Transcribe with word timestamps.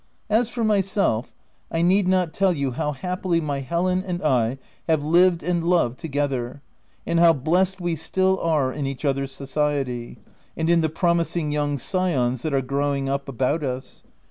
As 0.31 0.49
for 0.49 0.63
myself, 0.63 1.31
I 1.69 1.83
need 1.83 2.07
not 2.07 2.33
tell 2.33 2.53
you 2.53 2.71
how 2.71 2.91
happily 2.91 3.39
my 3.39 3.59
Helen 3.59 4.01
and 4.03 4.19
I 4.23 4.57
have 4.87 5.05
lived 5.05 5.43
and 5.43 5.63
loved 5.63 5.99
together, 5.99 6.63
and 7.05 7.19
how 7.19 7.33
blessed 7.33 7.79
we 7.79 7.93
still 7.95 8.39
are 8.39 8.73
in 8.73 8.87
each 8.87 9.05
other's 9.05 9.31
society, 9.31 10.17
and 10.57 10.71
in 10.71 10.81
the 10.81 10.89
promising 10.89 11.51
young 11.51 11.77
scions 11.77 12.41
that 12.41 12.51
are 12.51 12.63
growing 12.63 13.09
up 13.09 13.29
about 13.29 13.63
us. 13.63 14.01